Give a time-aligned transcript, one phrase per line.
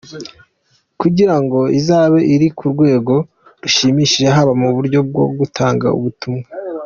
[1.01, 3.13] kugira ngo izabe iri ku rwego
[3.61, 6.45] rushimije haba mu buryo bwo gutanga ubutumwa.